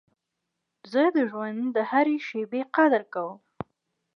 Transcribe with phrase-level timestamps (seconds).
[0.91, 3.37] زه د ژوند د هري شېبې قدر کوم.